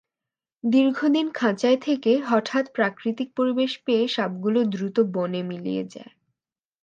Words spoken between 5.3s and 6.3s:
মিলিয়ে যায়।